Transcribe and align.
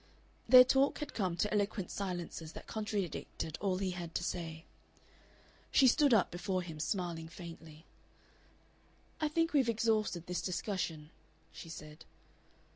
Their 0.49 0.63
talk 0.63 0.97
had 0.97 1.13
come 1.13 1.37
to 1.37 1.53
eloquent 1.53 1.91
silences 1.91 2.53
that 2.53 2.65
contradicted 2.65 3.59
all 3.61 3.77
he 3.77 3.91
had 3.91 4.15
to 4.15 4.23
say. 4.23 4.65
She 5.69 5.85
stood 5.87 6.11
up 6.11 6.31
before 6.31 6.63
him, 6.63 6.79
smiling 6.79 7.27
faintly. 7.27 7.85
"I 9.19 9.27
think 9.27 9.53
we've 9.53 9.69
exhausted 9.69 10.25
this 10.25 10.41
discussion," 10.41 11.11
she 11.51 11.69
said. 11.69 12.05